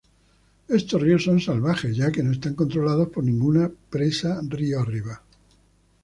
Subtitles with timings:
[0.77, 5.21] Estos ríos son 'salvajes', ya que no están controlados por ninguna presa río arriba.